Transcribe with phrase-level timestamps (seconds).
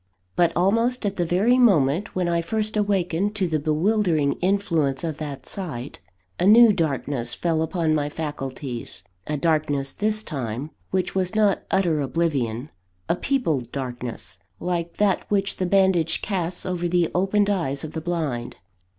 [0.35, 5.17] But, almost at the very moment when I first awakened to the bewildering influence of
[5.17, 5.99] that sight,
[6.39, 12.01] a new darkness fell upon my faculties a darkness, this time, which was not utter
[12.01, 12.71] oblivion;
[13.07, 18.01] a peopled darkness, like that which the bandage casts over the opened eyes of the
[18.01, 18.57] blind.